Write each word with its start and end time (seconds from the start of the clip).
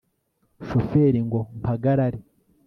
shoferi 0.67 1.19
ngo 1.27 1.39
mpagarare! 1.59 2.19